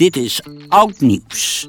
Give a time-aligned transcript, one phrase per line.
[0.00, 1.68] Dit is Oud Nieuws.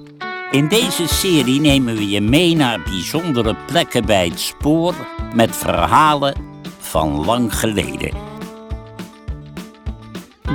[0.51, 4.93] In deze serie nemen we je mee naar bijzondere plekken bij het spoor
[5.35, 6.35] met verhalen
[6.79, 8.11] van lang geleden.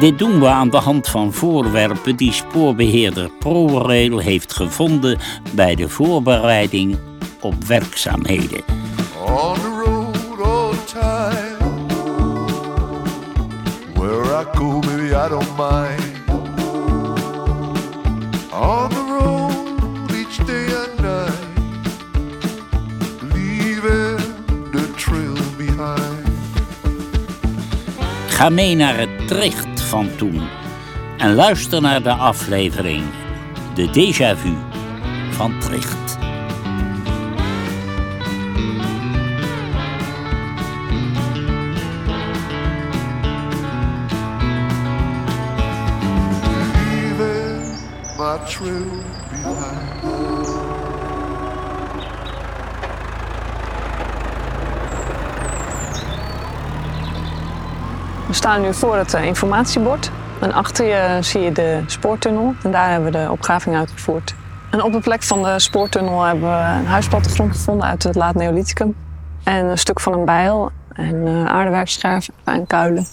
[0.00, 5.18] Dit doen we aan de hand van voorwerpen die spoorbeheerder ProRail heeft gevonden
[5.54, 6.98] bij de voorbereiding
[7.40, 8.64] op werkzaamheden.
[9.26, 11.86] On the road all the time.
[13.94, 16.15] Where I go, baby, I don't mind.
[18.56, 21.42] On the road each day and night.
[24.72, 26.26] The behind.
[28.28, 30.42] Ga mee naar het Tricht van toen
[31.18, 33.04] en luister naar de aflevering
[33.74, 34.54] De Déjà Vu
[35.30, 36.05] van Tricht.
[48.46, 48.84] Trail
[49.42, 49.86] behind.
[58.26, 60.10] We staan nu voor het eh, informatiebord.
[60.40, 62.54] En achter je zie je de spoortunnel.
[62.62, 64.34] En daar hebben we de opgraving uitgevoerd.
[64.70, 68.34] En op de plek van de spoortunnel hebben we een huisplattegrond gevonden uit het laat
[68.34, 68.94] Neolithicum.
[69.44, 73.06] En een stuk van een bijl en uh, aardewerkscherven en kuilen.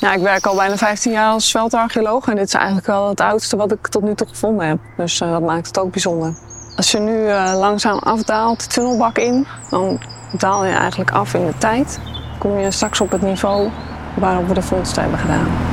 [0.00, 2.28] Ja, ik werk al bijna 15 jaar als veldarcheoloog.
[2.28, 4.78] En dit is eigenlijk wel het oudste wat ik tot nu toe gevonden heb.
[4.96, 6.34] Dus eh, dat maakt het ook bijzonder.
[6.76, 10.00] Als je nu eh, langzaam afdaalt de tunnelbak in, dan
[10.32, 12.00] daal je eigenlijk af in de tijd.
[12.38, 13.70] Kom je straks op het niveau
[14.14, 15.69] waarop we de vondsten hebben gedaan.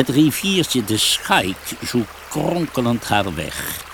[0.00, 3.84] Het riviertje de Schaik zoekt kronkelend haar weg.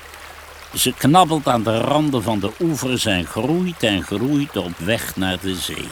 [0.75, 5.41] Ze knabbelt aan de randen van de oevers en groeit en groeit op weg naar
[5.41, 5.89] de zee.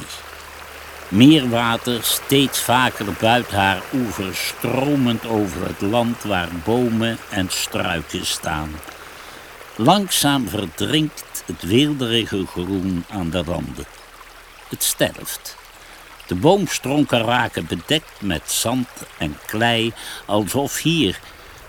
[1.09, 8.71] Meerwater steeds vaker buiten haar oevers stromend over het land waar bomen en struiken staan.
[9.77, 13.87] Langzaam verdrinkt het weelderige groen aan de randen.
[14.69, 15.64] Het sterft.
[16.27, 19.93] De boomstronken raken bedekt met zand en klei,
[20.27, 21.19] alsof hier,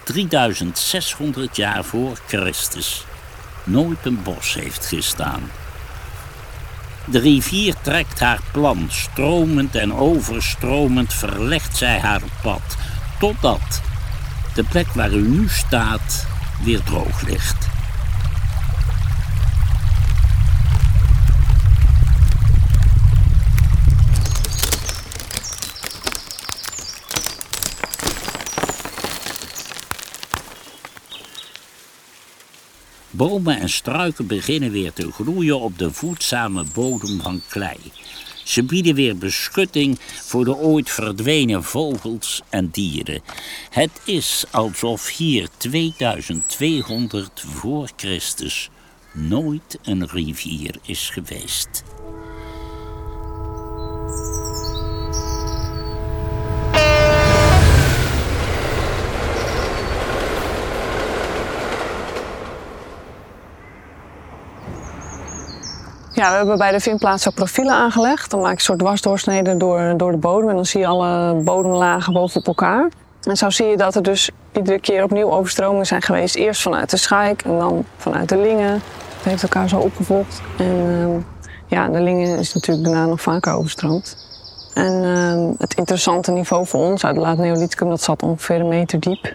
[0.03, 3.05] 3600 jaar voor Christus,
[3.63, 5.51] nooit een bos heeft gestaan.
[7.05, 12.77] De rivier trekt haar plan, stromend en overstromend verlegt zij haar pad,
[13.19, 13.81] totdat
[14.53, 16.27] de plek waar u nu staat
[16.63, 17.67] weer droog ligt.
[33.15, 37.77] Bomen en struiken beginnen weer te groeien op de voedzame bodem van klei.
[38.43, 43.21] Ze bieden weer beschutting voor de ooit verdwenen vogels en dieren.
[43.69, 48.69] Het is alsof hier 2200 voor Christus
[49.13, 51.83] nooit een rivier is geweest.
[66.15, 68.31] Ja, we hebben bij de vindplaats ook profielen aangelegd.
[68.31, 70.49] Dan maak je een soort dwarsdoorsneden door, door de bodem.
[70.49, 72.89] En dan zie je alle bodemlagen bovenop elkaar.
[73.23, 76.35] En zo zie je dat er dus iedere keer opnieuw overstromingen zijn geweest.
[76.35, 78.73] Eerst vanuit de Schaik en dan vanuit de Lingen.
[78.73, 80.41] Het heeft elkaar zo opgevolgd.
[80.57, 81.23] En uh,
[81.67, 84.17] ja, de Lingen is natuurlijk daarna nog vaker overstroomd.
[84.73, 88.67] En uh, het interessante niveau voor ons uit het laat Neolithicum, dat zat ongeveer een
[88.67, 89.33] meter diep.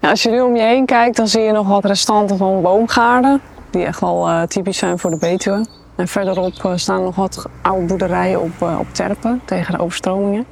[0.00, 2.62] Ja, als je nu om je heen kijkt, dan zie je nog wat restanten van
[2.62, 3.40] boomgaarden.
[3.70, 5.64] Die echt wel uh, typisch zijn voor de Betuwe.
[5.96, 10.44] En verderop uh, staan nog wat oude boerderijen op, uh, op terpen tegen de overstromingen.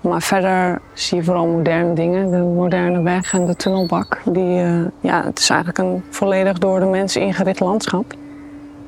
[0.00, 2.30] Maar verder zie je vooral moderne dingen.
[2.30, 4.20] De moderne weg en de tunnelbak.
[4.24, 8.12] Die, uh, ja, het is eigenlijk een volledig door de mensen ingericht landschap.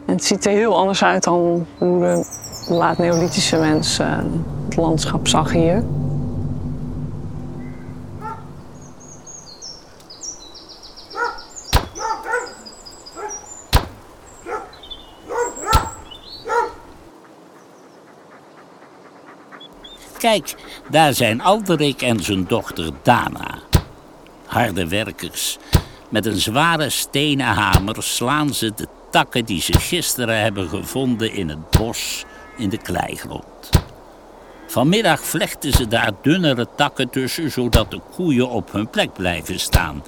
[0.07, 2.25] En het ziet er heel anders uit dan hoe de
[2.75, 3.99] laat-neolithische mens
[4.65, 5.83] het landschap zag hier.
[20.25, 20.55] Kijk,
[20.91, 23.59] daar zijn Alderik en zijn dochter Dana.
[24.47, 25.59] Harde werkers.
[26.11, 31.49] Met een zware stenen hamer slaan ze de takken die ze gisteren hebben gevonden in
[31.49, 32.25] het bos
[32.57, 33.71] in de kleigrond.
[34.67, 40.03] Vanmiddag vlechten ze daar dunnere takken tussen, zodat de koeien op hun plek blijven staan.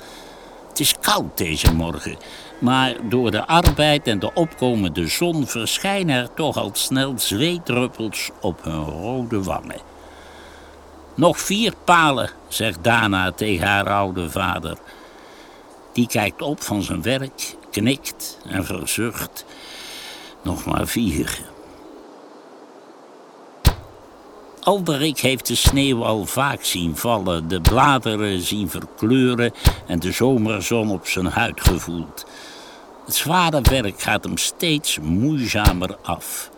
[0.69, 2.17] Het is koud deze morgen,
[2.59, 8.65] maar door de arbeid en de opkomende zon verschijnen er toch al snel zweetdruppels op
[8.65, 9.95] hun rode wangen.
[11.17, 14.79] Nog vier palen, zegt Dana tegen haar oude vader.
[15.93, 19.45] Die kijkt op van zijn werk, knikt en verzucht.
[20.43, 21.41] Nog maar vier.
[24.61, 29.53] Alderik heeft de sneeuw al vaak zien vallen, de bladeren zien verkleuren
[29.87, 32.27] en de zomerzon op zijn huid gevoeld.
[33.05, 36.51] Het zware werk gaat hem steeds moeizamer af.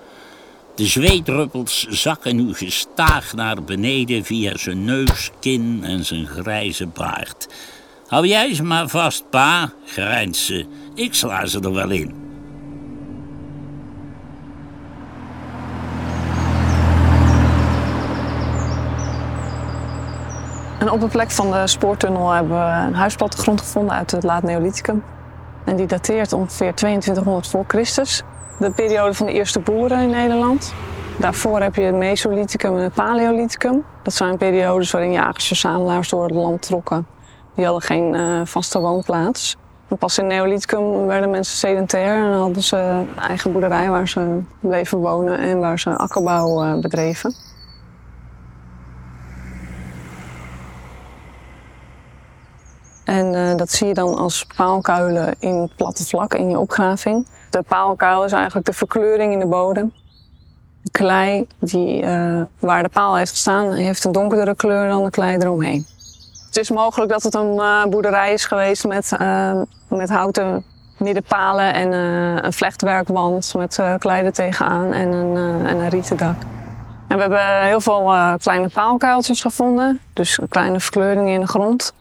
[0.79, 7.49] De zweetdruppels zakken nu gestaag naar beneden via zijn neus, kin en zijn grijze baard.
[8.07, 10.67] Hou jij ze maar vast, pa, grijnt ze.
[10.95, 12.15] Ik sla ze er wel in.
[20.79, 24.43] En op de plek van de spoortunnel hebben we een huisplattegrond gevonden uit het laat
[24.43, 25.05] Neolithicum.
[25.65, 28.23] En die dateert ongeveer 2200 voor Christus.
[28.59, 30.75] De periode van de eerste boeren in Nederland.
[31.19, 33.85] Daarvoor heb je het Mesolithicum en het Paleolithicum.
[34.03, 37.07] Dat zijn periodes waarin jagers verzamelaars door het land trokken.
[37.55, 39.57] Die hadden geen uh, vaste woonplaats.
[39.89, 44.41] En pas in Neolithicum werden mensen sedentair en hadden ze een eigen boerderij waar ze
[44.61, 47.35] bleven wonen en waar ze akkerbouw uh, bedreven.
[53.05, 57.27] En uh, dat zie je dan als paalkuilen in het platte vlak in je opgraving.
[57.51, 59.93] De paalkuil is eigenlijk de verkleuring in de bodem.
[60.83, 65.11] De klei die, uh, waar de paal heeft gestaan, heeft een donkerdere kleur dan de
[65.11, 65.87] klei eromheen.
[66.47, 69.17] Het is mogelijk dat het een uh, boerderij is geweest met,
[69.89, 70.65] met houten
[70.99, 71.93] middenpalen en
[72.45, 76.37] een vlechtwerkwand met klei er tegenaan en een, en een rieten dak.
[77.09, 81.93] En we hebben heel veel kleine paalkuiltjes gevonden, dus kleine verkleuringen in de grond.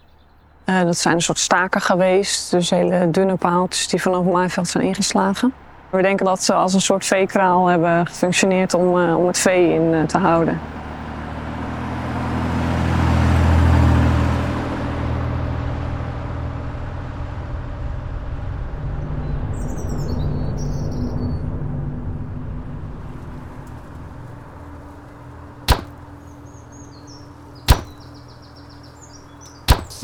[0.70, 4.84] Uh, dat zijn een soort staken geweest, dus hele dunne paaltjes die vanaf maaiveld zijn
[4.84, 5.54] ingeslagen.
[5.90, 9.74] We denken dat ze als een soort veekraal hebben gefunctioneerd om, uh, om het vee
[9.74, 10.60] in uh, te houden.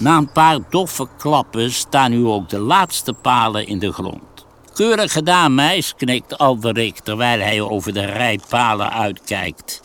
[0.03, 4.45] Na een paar doffe klappen staan nu ook de laatste palen in de grond.
[4.73, 9.81] Keurig gedaan, meis, knikt Alderik terwijl hij over de rij palen uitkijkt.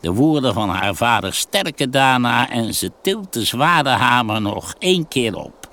[0.00, 5.08] De woorden van haar vader sterken daarna en ze tilt de zware hamer nog één
[5.08, 5.68] keer op.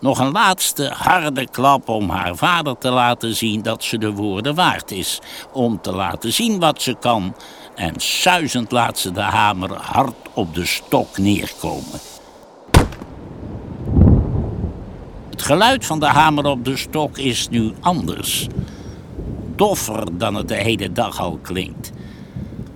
[0.00, 4.54] Nog een laatste harde klap om haar vader te laten zien dat ze de woorden
[4.54, 5.20] waard is.
[5.52, 7.34] Om te laten zien wat ze kan.
[7.74, 12.00] En suizend laat ze de hamer hard op de stok neerkomen.
[15.41, 18.46] Het geluid van de hamer op de stok is nu anders.
[19.56, 21.92] Doffer dan het de hele dag al klinkt.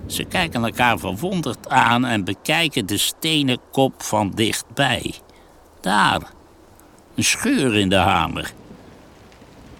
[0.05, 5.13] Ze kijken elkaar verwonderd aan en bekijken de stenen kop van dichtbij.
[5.81, 6.21] Daar,
[7.15, 8.51] een scheur in de hamer.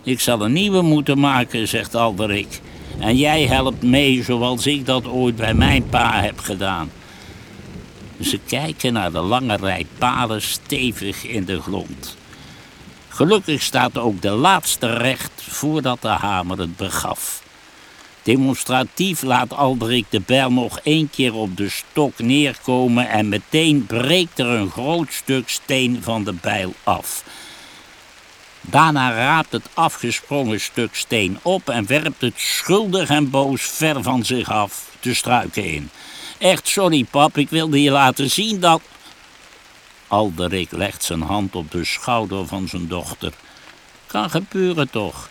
[0.03, 2.61] Ik zal een nieuwe moeten maken, zegt Alderik.
[2.99, 6.91] En jij helpt mee zoals ik dat ooit bij mijn pa heb gedaan.
[8.21, 12.17] Ze kijken naar de lange rij palen stevig in de grond.
[13.09, 17.41] Gelukkig staat ook de laatste recht voordat de hamer het begaf.
[18.23, 24.39] Demonstratief laat Aldrik de bijl nog één keer op de stok neerkomen en meteen breekt
[24.39, 27.23] er een groot stuk steen van de bijl af.
[28.61, 34.25] Daarna raapt het afgesprongen stuk steen op en werpt het schuldig en boos ver van
[34.25, 35.89] zich af de struiken in.
[36.37, 38.81] Echt sorry pap, ik wilde je laten zien dat...
[40.07, 43.33] Alderik legt zijn hand op de schouder van zijn dochter.
[44.07, 45.29] Kan gebeuren toch.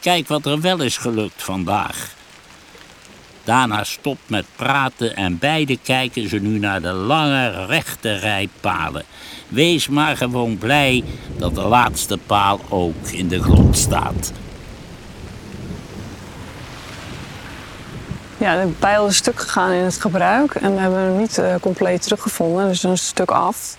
[0.00, 2.14] Kijk wat er wel is gelukt vandaag.
[3.44, 9.04] Daarna stopt met praten en beide kijken ze nu naar de lange rechte rij palen.
[9.48, 11.04] Wees maar gewoon blij
[11.36, 14.32] dat de laatste paal ook in de grond staat.
[18.38, 21.54] Ja, de pijl is stuk gegaan in het gebruik en we hebben hem niet uh,
[21.60, 23.76] compleet teruggevonden, dus een stuk af.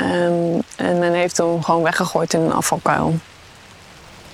[0.00, 3.14] Um, en men heeft hem gewoon weggegooid in een afvalkuil.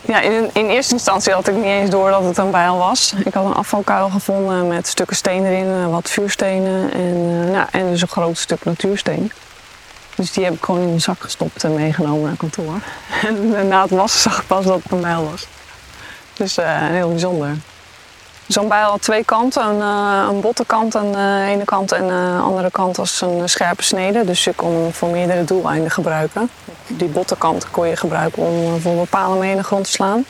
[0.01, 3.15] Ja, in, in, eerste instantie had ik niet eens door dat het een bijl was.
[3.25, 7.91] Ik had een afvalkuil gevonden met stukken steen erin, wat vuurstenen en, uh, nou, en
[7.91, 9.33] dus een groot stuk natuursteen.
[10.15, 12.81] Dus die heb ik gewoon in een zak gestopt en meegenomen naar kantoor.
[13.55, 15.47] En na het wassen zag ik pas dat het een bijl was.
[16.33, 17.57] Dus uh, heel bijzonder.
[18.49, 22.07] Zo'n bijl had twee kanten, een, uh, een botte kant aan de ene kant en
[22.07, 24.25] de andere kant als een scherpe snede.
[24.25, 26.51] Dus je kon hem voor meerdere doeleinden gebruiken.
[26.87, 30.25] Die botte kant kon je gebruiken om voor bepalen mee in de grond te slaan.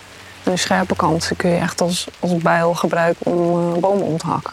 [0.44, 4.26] En de scherpe kant kun je echt als, als bijl gebruiken om bomen om te
[4.26, 4.52] hakken.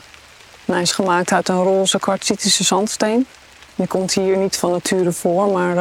[0.66, 3.28] En hij is gemaakt uit een roze kwartsitische zandsteen.
[3.76, 5.76] Die komt hier niet van nature voor, maar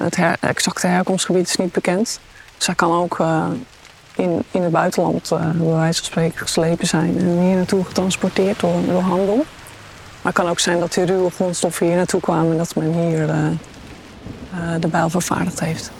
[0.00, 2.20] het exacte herkomstgebied is niet bekend.
[2.56, 3.18] Dus hij kan ook
[4.16, 8.60] in, in het buitenland, uh, bij wijze van spreken, geslepen zijn en hier naartoe getransporteerd
[8.60, 9.36] door, handel.
[9.36, 12.92] Maar het kan ook zijn dat die ruwe grondstoffen hier naartoe kwamen en dat men
[12.92, 13.26] hier
[14.80, 15.90] de bijl vervaardigd heeft.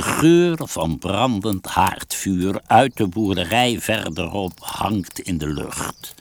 [0.00, 6.14] De geur van brandend haardvuur uit de boerderij verderop hangt in de lucht.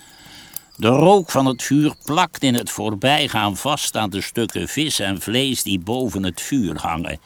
[0.76, 5.22] De rook van het vuur plakt in het voorbijgaan vast aan de stukken vis en
[5.22, 7.20] vlees die boven het vuur hangen.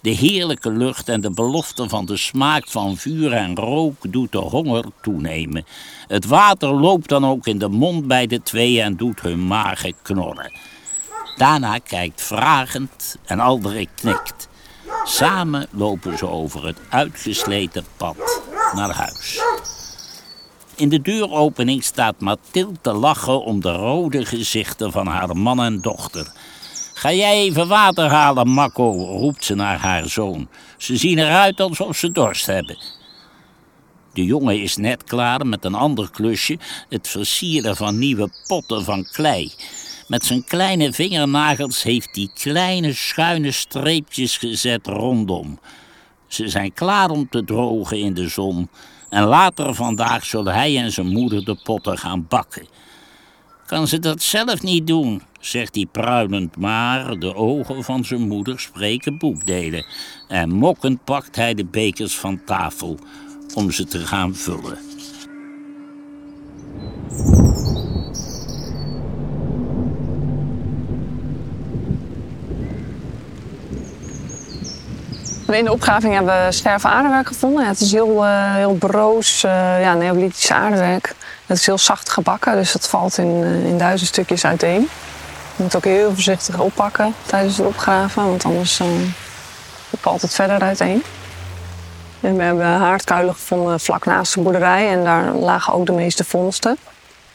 [0.00, 4.38] De heerlijke lucht en de belofte van de smaak van vuur en rook doet de
[4.38, 5.66] honger toenemen.
[6.06, 9.94] Het water loopt dan ook in de mond bij de twee en doet hun magen
[10.02, 10.52] knorren.
[11.36, 14.52] Daarna kijkt vragend en Alderik knikt.
[15.02, 18.42] Samen lopen ze over het uitgesleten pad
[18.74, 19.40] naar huis.
[20.76, 25.80] In de deuropening staat Mathilde te lachen om de rode gezichten van haar man en
[25.80, 26.32] dochter.
[26.94, 30.48] Ga jij even water halen, Makko, roept ze naar haar zoon.
[30.76, 32.78] Ze zien eruit alsof ze dorst hebben.
[34.12, 36.58] De jongen is net klaar met een ander klusje,
[36.88, 39.52] het versieren van nieuwe potten van klei.
[40.06, 45.58] Met zijn kleine vingernagels heeft hij kleine schuine streepjes gezet rondom.
[46.26, 48.68] Ze zijn klaar om te drogen in de zon
[49.08, 52.66] en later vandaag zullen hij en zijn moeder de potten gaan bakken.
[53.66, 58.60] Kan ze dat zelf niet doen, zegt hij pruilend, maar de ogen van zijn moeder
[58.60, 59.86] spreken boekdelen.
[60.28, 62.98] En mokkend pakt hij de bekers van tafel
[63.54, 64.78] om ze te gaan vullen.
[75.54, 77.66] In de opgraving hebben we scherven aardewerk gevonden.
[77.66, 81.14] Het is heel, uh, heel broos, uh, ja, neolithisch aardewerk.
[81.46, 84.80] Het is heel zacht gebakken, dus het valt in, uh, in duizend stukjes uiteen.
[85.56, 88.80] Je moet ook heel voorzichtig oppakken tijdens het opgraven, want anders
[90.00, 91.02] valt het verder uiteen.
[92.20, 96.24] En we hebben haardkuilen gevonden vlak naast de boerderij en daar lagen ook de meeste
[96.24, 96.76] vondsten.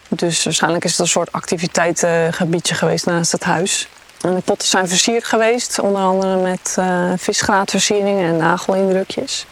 [0.10, 3.90] Dus waarschijnlijk is het een soort activiteitengebiedje geweest naast het huis.
[4.22, 9.46] En de potten zijn versierd geweest, onder andere met uh, visgraatversieringen en nagelindrukjes.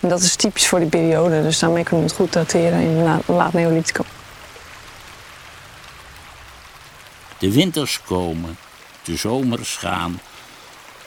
[0.00, 3.02] En dat is typisch voor die periode, dus daarmee kunnen we het goed dateren in
[3.02, 4.04] la laat Neolithicum.
[7.38, 8.58] De winters komen,
[9.04, 10.20] de zomers gaan.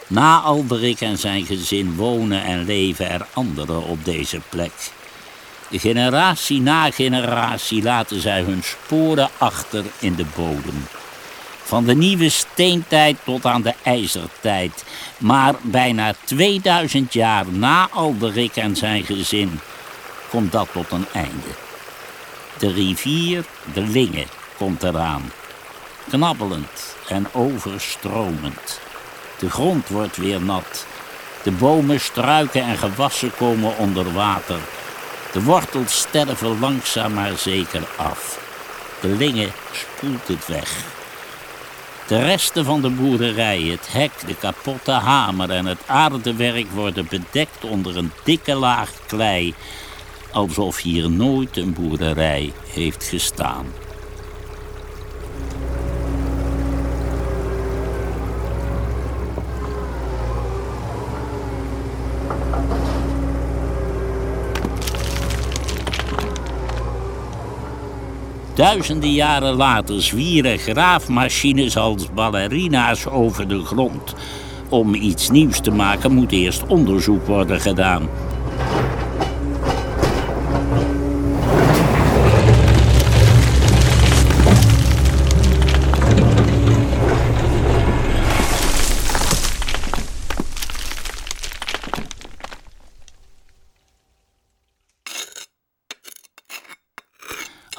[0.06, 4.72] Na Alderik en zijn gezin wonen en leven er anderen op deze plek.
[5.70, 10.86] Generatie na generatie laten zij hun sporen achter in de bodem.
[11.70, 14.84] Van de nieuwe steentijd tot aan de ijzertijd.
[15.18, 19.60] Maar bijna 2000 jaar na Alderik en zijn gezin
[20.30, 21.50] komt dat tot een einde.
[22.58, 24.24] De rivier, de Linge,
[24.56, 25.32] komt eraan.
[26.08, 28.80] Knabbelend en overstromend.
[29.38, 30.86] De grond wordt weer nat.
[31.42, 34.58] De bomen, struiken en gewassen komen onder water.
[35.32, 38.38] De wortels sterven langzaam maar zeker af.
[39.00, 40.98] De Linge spoelt het weg.
[42.10, 47.64] De resten van de boerderij, het hek, de kapotte hamer en het aardewerk worden bedekt
[47.64, 49.54] onder een dikke laag klei,
[50.32, 53.66] alsof hier nooit een boerderij heeft gestaan.
[68.54, 74.14] Duizenden jaren later zwieren graafmachines als ballerina's over de grond.
[74.68, 78.08] Om iets nieuws te maken moet eerst onderzoek worden gedaan.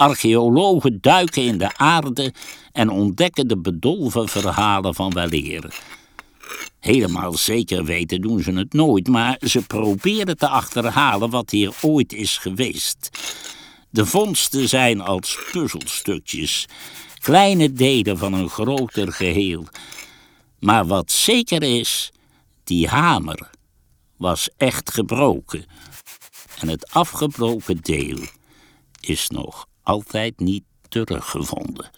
[0.01, 2.33] Archeologen duiken in de aarde
[2.71, 5.79] en ontdekken de bedolven verhalen van weleer.
[6.79, 12.13] Helemaal zeker weten doen ze het nooit, maar ze proberen te achterhalen wat hier ooit
[12.13, 13.09] is geweest.
[13.89, 16.67] De vondsten zijn als puzzelstukjes,
[17.19, 19.65] kleine delen van een groter geheel.
[20.59, 22.11] Maar wat zeker is,
[22.63, 23.49] die hamer
[24.17, 25.65] was echt gebroken.
[26.59, 28.19] En het afgebroken deel
[29.01, 31.89] is nog altijd niet teruggevonden.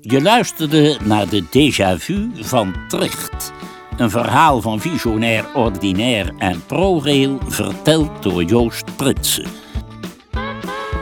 [0.00, 3.52] Je luisterde naar de déjà vu van Tricht.
[3.96, 9.46] Een verhaal van visionair, ordinair en ProRail verteld door Joost Pritsen.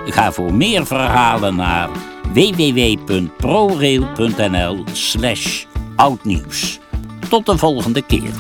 [0.07, 1.89] Ga voor meer verhalen naar
[2.33, 5.65] www.prorail.nl slash
[5.97, 6.79] oudnieuws.
[7.29, 8.33] Tot de volgende keer.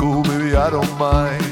[0.00, 1.49] Where I go, baby, I don't mind.